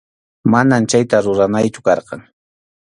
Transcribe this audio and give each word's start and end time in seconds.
Manam 0.53 0.83
chayta 0.93 1.17
ruranaychu 1.27 1.81
karqan. 1.91 2.21